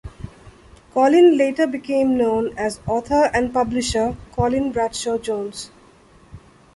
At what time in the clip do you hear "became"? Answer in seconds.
1.67-2.17